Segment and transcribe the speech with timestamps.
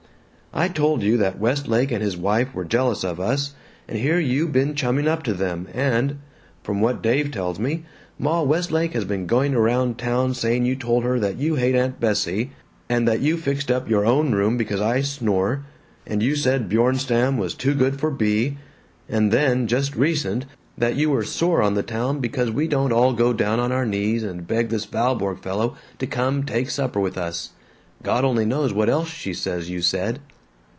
[0.53, 3.53] "I told you that Westlake and his wife were jealous of us,
[3.87, 6.17] and here you been chumming up to them and
[6.61, 7.85] From what Dave tells me,
[8.19, 12.01] Ma Westlake has been going around town saying you told her that you hate Aunt
[12.01, 12.51] Bessie,
[12.89, 15.63] and that you fixed up your own room because I snore,
[16.05, 18.57] and you said Bjornstam was too good for Bea,
[19.07, 20.45] and then, just recent,
[20.77, 23.85] that you were sore on the town because we don't all go down on our
[23.85, 27.51] knees and beg this Valborg fellow to come take supper with us.
[28.03, 30.19] God only knows what else she says you said."